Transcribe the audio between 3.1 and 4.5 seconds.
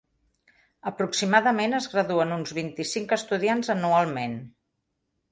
estudiants anualment.